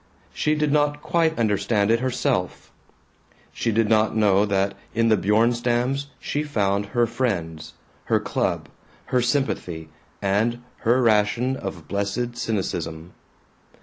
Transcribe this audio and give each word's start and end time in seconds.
She 0.33 0.55
did 0.55 0.71
not 0.71 1.03
quite 1.03 1.37
understand 1.37 1.91
it 1.91 1.99
herself; 1.99 2.71
did 3.53 3.87
not 3.87 4.15
know 4.15 4.45
that 4.47 4.73
in 4.95 5.09
the 5.09 5.15
Bjornstams 5.15 6.07
she 6.19 6.41
found 6.41 6.87
her 6.87 7.05
friends, 7.05 7.75
her 8.05 8.19
club, 8.19 8.67
her 9.13 9.21
sympathy 9.21 9.89
and 10.19 10.63
her 10.77 11.03
ration 11.03 11.55
of 11.55 11.87
blessed 11.87 12.35
cynicism. 12.35 13.13